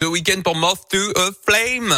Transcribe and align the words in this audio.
The 0.00 0.08
Weekend 0.08 0.44
pour 0.44 0.56
Moth 0.56 0.88
to 0.88 1.12
a 1.14 1.30
Flame. 1.30 1.92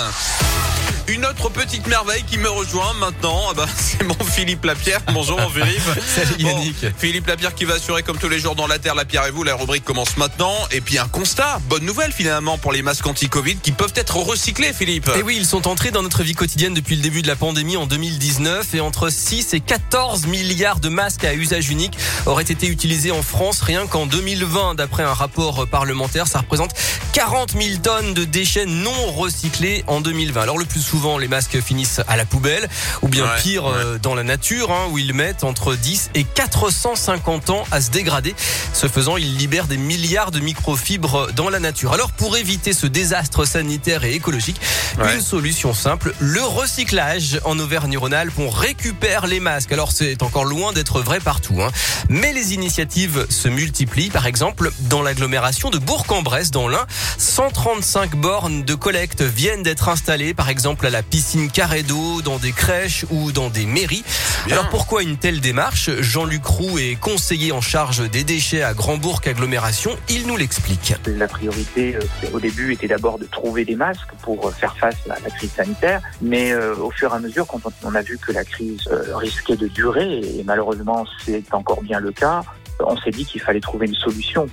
Une 1.08 1.26
autre 1.26 1.50
petite 1.50 1.88
merveille 1.88 2.22
qui 2.22 2.38
me 2.38 2.48
rejoint 2.48 2.92
maintenant, 2.94 3.40
ah 3.50 3.54
bah, 3.54 3.66
c'est 3.76 4.04
mon 4.04 4.14
Philippe 4.24 4.64
Lapierre. 4.64 5.00
Bonjour 5.12 5.40
mon 5.40 5.48
Philippe. 5.48 5.82
Salut 6.06 6.34
Yannick. 6.38 6.76
Philippe 6.96 7.26
Lapierre 7.26 7.54
qui 7.54 7.64
va 7.64 7.74
assurer 7.74 8.02
comme 8.04 8.18
tous 8.18 8.28
les 8.28 8.38
jours 8.38 8.54
dans 8.54 8.68
la 8.68 8.78
Terre, 8.78 8.94
la 8.94 9.04
Pierre 9.04 9.26
et 9.26 9.32
vous. 9.32 9.42
La 9.42 9.56
rubrique 9.56 9.84
commence 9.84 10.16
maintenant. 10.16 10.54
Et 10.70 10.80
puis 10.80 10.98
un 10.98 11.08
constat, 11.08 11.60
bonne 11.68 11.84
nouvelle 11.84 12.12
finalement 12.12 12.56
pour 12.56 12.72
les 12.72 12.82
masques 12.82 13.06
anti-Covid 13.06 13.56
qui 13.56 13.72
peuvent 13.72 13.92
être 13.96 14.16
recyclés 14.16 14.72
Philippe. 14.72 15.10
Et 15.16 15.22
oui, 15.22 15.36
ils 15.36 15.46
sont 15.46 15.66
entrés 15.66 15.90
dans 15.90 16.02
notre 16.02 16.22
vie 16.22 16.34
quotidienne 16.34 16.74
depuis 16.74 16.94
le 16.94 17.02
début 17.02 17.22
de 17.22 17.28
la 17.28 17.36
pandémie 17.36 17.76
en 17.76 17.86
2019 17.86 18.74
et 18.74 18.80
entre 18.80 19.10
6 19.10 19.54
et 19.54 19.60
14 19.60 20.26
milliards 20.26 20.78
de 20.78 20.88
masques 20.88 21.24
à 21.24 21.34
usage 21.34 21.68
unique 21.68 21.98
auraient 22.26 22.42
été 22.44 22.68
utilisés 22.68 23.10
en 23.10 23.22
France 23.22 23.60
rien 23.60 23.86
qu'en 23.88 24.06
2020 24.06 24.76
d'après 24.76 25.02
un 25.02 25.14
rapport 25.14 25.66
parlementaire. 25.66 26.28
Ça 26.28 26.38
représente 26.38 26.74
40 27.12 27.52
000 27.60 27.78
tonnes 27.82 28.14
de 28.14 28.24
déchets 28.24 28.66
non 28.66 29.10
recyclés 29.12 29.84
en 29.88 30.00
2020. 30.00 30.40
Alors 30.40 30.58
le 30.58 30.64
plus 30.64 30.91
souvent, 30.92 31.16
les 31.16 31.26
masques 31.28 31.58
finissent 31.62 32.02
à 32.06 32.18
la 32.18 32.26
poubelle 32.26 32.68
ou 33.00 33.08
bien 33.08 33.24
Ouais, 33.24 33.40
pire 33.42 33.64
ouais. 33.64 33.70
euh, 33.74 33.98
dans 33.98 34.14
la 34.14 34.24
nature 34.24 34.70
hein, 34.70 34.88
où 34.90 34.98
ils 34.98 35.14
mettent 35.14 35.42
entre 35.42 35.74
10 35.74 36.10
et 36.14 36.22
450 36.24 37.48
ans 37.48 37.64
à 37.70 37.80
se 37.80 37.90
dégrader. 37.90 38.34
Ce 38.74 38.88
faisant, 38.88 39.16
ils 39.16 39.38
libèrent 39.38 39.68
des 39.68 39.78
milliards 39.78 40.30
de 40.30 40.38
microfibres 40.40 41.32
dans 41.32 41.48
la 41.48 41.60
nature. 41.60 41.94
Alors 41.94 42.12
pour 42.12 42.36
éviter 42.36 42.74
ce 42.74 42.86
désastre 42.86 43.46
sanitaire 43.46 44.04
et 44.04 44.12
écologique, 44.12 44.60
Ouais. 44.98 45.14
une 45.14 45.22
solution 45.22 45.72
simple, 45.72 46.12
le 46.18 46.42
recyclage 46.42 47.40
en 47.46 47.58
Auvergne-Rhône-Alpes. 47.58 48.34
On 48.38 48.50
récupère 48.50 49.26
les 49.26 49.40
masques. 49.40 49.72
Alors 49.72 49.92
c'est 49.92 50.22
encore 50.22 50.44
loin 50.44 50.74
d'être 50.74 51.00
vrai 51.00 51.20
partout. 51.20 51.62
Hein. 51.62 51.70
Mais 52.10 52.34
les 52.34 52.52
initiatives 52.52 53.24
se 53.30 53.48
multiplient. 53.48 54.10
Par 54.10 54.26
exemple, 54.26 54.70
dans 54.80 55.00
l'agglomération 55.00 55.70
de 55.70 55.78
Bourg-en-Bresse, 55.78 56.50
dans 56.50 56.68
l'Ain, 56.68 56.86
135 57.16 58.14
bornes 58.16 58.62
de 58.64 58.74
collecte 58.74 59.22
viennent 59.22 59.62
d'être 59.62 59.88
installées. 59.88 60.34
Par 60.34 60.50
exemple, 60.50 60.81
à 60.84 60.90
la 60.90 61.02
piscine 61.02 61.50
carré 61.50 61.82
d'eau, 61.82 62.22
dans 62.22 62.38
des 62.38 62.52
crèches 62.52 63.04
ou 63.10 63.32
dans 63.32 63.50
des 63.50 63.66
mairies. 63.66 64.04
Alors 64.50 64.68
pourquoi 64.68 65.02
une 65.02 65.16
telle 65.16 65.40
démarche? 65.40 65.90
Jean-Luc 66.00 66.44
Roux 66.44 66.78
est 66.78 66.96
conseiller 66.98 67.52
en 67.52 67.60
charge 67.60 68.08
des 68.10 68.24
déchets 68.24 68.62
à 68.62 68.74
Grand-Bourg 68.74 69.20
Agglomération. 69.26 69.96
Il 70.08 70.26
nous 70.26 70.36
l'explique. 70.36 70.94
La 71.06 71.28
priorité 71.28 71.96
euh, 71.96 72.00
au 72.32 72.40
début 72.40 72.72
était 72.72 72.88
d'abord 72.88 73.18
de 73.18 73.24
trouver 73.26 73.64
des 73.64 73.76
masques 73.76 74.10
pour 74.22 74.48
euh, 74.48 74.50
faire 74.50 74.76
face 74.76 74.96
à 75.08 75.18
la 75.20 75.30
crise 75.30 75.52
sanitaire, 75.52 76.00
mais 76.20 76.52
euh, 76.52 76.74
au 76.76 76.90
fur 76.90 77.12
et 77.12 77.16
à 77.16 77.18
mesure, 77.18 77.46
quand 77.46 77.60
on- 77.64 77.72
on 77.88 77.94
a 77.94 78.02
vu 78.02 78.18
que 78.18 78.32
la 78.32 78.44
crise 78.44 78.80
euh, 78.90 79.16
risquait 79.16 79.56
de 79.56 79.68
durer, 79.68 80.18
et 80.20 80.42
malheureusement 80.44 81.04
c'est 81.24 81.42
encore 81.52 81.82
bien 81.82 82.00
le 82.00 82.12
cas, 82.12 82.42
on 82.80 82.96
s'est 82.96 83.10
dit 83.10 83.24
qu'il 83.24 83.40
fallait 83.40 83.60
trouver 83.60 83.86
une 83.86 83.94
solution 83.94 84.48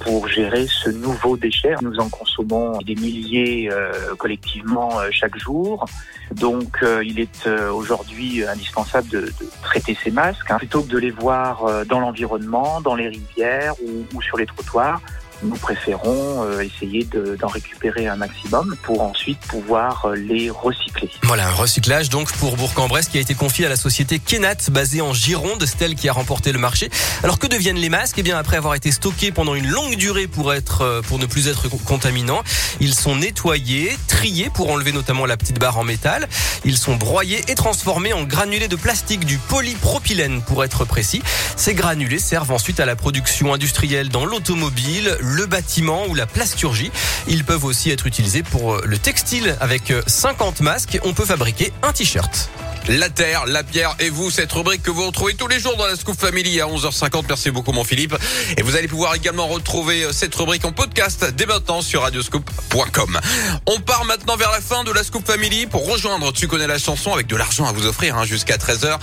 pour 0.00 0.28
gérer 0.28 0.66
ce 0.66 0.90
nouveau 0.90 1.36
déchet. 1.36 1.74
Nous 1.82 1.98
en 1.98 2.08
consommons 2.08 2.78
des 2.78 2.94
milliers 2.94 3.68
euh, 3.70 4.14
collectivement 4.16 5.00
euh, 5.00 5.08
chaque 5.10 5.38
jour. 5.38 5.86
Donc 6.34 6.82
euh, 6.82 7.02
il 7.04 7.20
est 7.20 7.46
euh, 7.46 7.70
aujourd'hui 7.70 8.44
indispensable 8.44 9.08
de, 9.08 9.20
de 9.20 9.50
traiter 9.62 9.96
ces 10.02 10.10
masques 10.10 10.50
hein. 10.50 10.56
plutôt 10.58 10.82
que 10.82 10.88
de 10.88 10.98
les 10.98 11.10
voir 11.10 11.64
euh, 11.64 11.84
dans 11.84 12.00
l'environnement, 12.00 12.80
dans 12.80 12.94
les 12.94 13.08
rivières 13.08 13.74
ou, 13.82 14.04
ou 14.16 14.22
sur 14.22 14.36
les 14.38 14.46
trottoirs. 14.46 15.00
Nous 15.42 15.56
préférons 15.56 16.44
euh, 16.44 16.60
essayer 16.60 17.04
de- 17.04 17.36
d'en 17.36 17.48
récupérer 17.48 18.06
un 18.06 18.16
maximum 18.16 18.76
pour 18.82 19.02
ensuite 19.02 19.38
pouvoir 19.40 20.06
euh, 20.06 20.14
les 20.14 20.50
recycler. 20.50 21.10
Voilà, 21.24 21.48
un 21.48 21.52
recyclage 21.52 22.08
donc 22.10 22.30
pour 22.32 22.56
Bourg-en-Bresse 22.56 23.08
qui 23.08 23.18
a 23.18 23.20
été 23.20 23.34
confié 23.34 23.66
à 23.66 23.68
la 23.68 23.76
société 23.76 24.18
Kenat 24.20 24.56
basée 24.70 25.00
en 25.00 25.12
Gironde, 25.12 25.64
c'est 25.66 25.82
elle 25.82 25.94
qui 25.96 26.08
a 26.08 26.12
remporté 26.12 26.52
le 26.52 26.58
marché. 26.58 26.90
Alors 27.24 27.38
que 27.38 27.46
deviennent 27.46 27.76
les 27.76 27.88
masques? 27.88 28.16
Eh 28.18 28.22
bien 28.22 28.38
après 28.38 28.56
avoir 28.56 28.74
été 28.74 28.92
stockés 28.92 29.32
pendant 29.32 29.54
une 29.54 29.66
longue 29.68 29.96
durée 29.96 30.26
pour 30.28 30.52
être 30.54 30.82
euh, 30.82 31.02
pour 31.02 31.18
ne 31.18 31.26
plus 31.26 31.48
être 31.48 31.68
co- 31.68 31.76
contaminants, 31.78 32.42
ils 32.80 32.94
sont 32.94 33.16
nettoyés, 33.16 33.96
triés 34.08 34.50
pour 34.54 34.70
enlever 34.70 34.92
notamment 34.92 35.26
la 35.26 35.36
petite 35.36 35.58
barre 35.58 35.78
en 35.78 35.84
métal. 35.84 36.28
Ils 36.64 36.78
sont 36.78 36.94
broyés 36.94 37.42
et 37.48 37.54
transformés 37.56 38.12
en 38.12 38.22
granulés 38.22 38.68
de 38.68 38.76
plastique 38.76 39.24
du 39.24 39.38
polypropylène 39.38 40.40
pour 40.42 40.62
être 40.62 40.84
précis. 40.84 41.22
Ces 41.56 41.74
granulés 41.74 42.18
servent 42.20 42.52
ensuite 42.52 42.78
à 42.80 42.86
la 42.86 42.94
production 42.96 43.52
industrielle 43.54 44.08
dans 44.08 44.24
l'automobile, 44.24 45.16
le 45.32 45.46
bâtiment 45.46 46.06
ou 46.08 46.14
la 46.14 46.26
plasturgie. 46.26 46.92
Ils 47.26 47.44
peuvent 47.44 47.64
aussi 47.64 47.90
être 47.90 48.06
utilisés 48.06 48.42
pour 48.42 48.74
euh, 48.74 48.82
le 48.84 48.98
textile 48.98 49.56
avec 49.60 49.90
euh, 49.90 50.02
50 50.06 50.60
masques. 50.60 50.98
On 51.04 51.14
peut 51.14 51.24
fabriquer 51.24 51.72
un 51.82 51.92
t-shirt. 51.92 52.50
La 52.88 53.08
Terre, 53.08 53.46
la 53.46 53.62
Pierre 53.62 53.94
et 54.00 54.10
vous, 54.10 54.28
cette 54.30 54.50
rubrique 54.50 54.82
que 54.82 54.90
vous 54.90 55.06
retrouvez 55.06 55.34
tous 55.34 55.46
les 55.46 55.60
jours 55.60 55.76
dans 55.76 55.86
la 55.86 55.94
Scoop 55.94 56.18
Family 56.18 56.60
à 56.60 56.66
11h50. 56.66 57.26
Merci 57.28 57.52
beaucoup 57.52 57.70
mon 57.70 57.84
Philippe. 57.84 58.16
Et 58.56 58.62
vous 58.62 58.74
allez 58.74 58.88
pouvoir 58.88 59.14
également 59.14 59.46
retrouver 59.46 60.02
euh, 60.02 60.12
cette 60.12 60.34
rubrique 60.34 60.64
en 60.64 60.72
podcast 60.72 61.24
dès 61.36 61.46
maintenant 61.46 61.80
sur 61.80 62.02
radioscoop.com. 62.02 63.20
On 63.66 63.78
part 63.80 64.04
maintenant 64.04 64.36
vers 64.36 64.50
la 64.50 64.60
fin 64.60 64.82
de 64.82 64.90
la 64.90 65.04
Scoop 65.04 65.24
Family 65.24 65.66
pour 65.66 65.88
rejoindre 65.88 66.32
Tu 66.32 66.48
connais 66.48 66.66
la 66.66 66.78
chanson 66.78 67.12
avec 67.12 67.28
de 67.28 67.36
l'argent 67.36 67.66
à 67.66 67.72
vous 67.72 67.86
offrir 67.86 68.18
hein, 68.18 68.24
jusqu'à 68.24 68.56
13h. 68.56 68.98